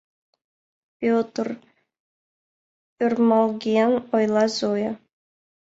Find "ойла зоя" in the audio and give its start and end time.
4.15-4.91